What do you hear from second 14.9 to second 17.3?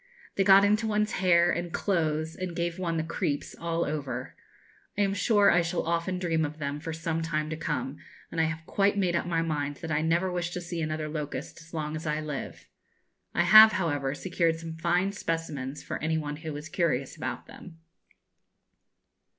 specimens for any one who is curious